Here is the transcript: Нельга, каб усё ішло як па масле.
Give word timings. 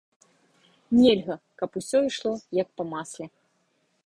Нельга, 1.01 1.35
каб 1.63 1.71
усё 1.83 1.97
ішло 2.09 2.31
як 2.63 2.67
па 2.81 2.89
масле. 2.97 3.25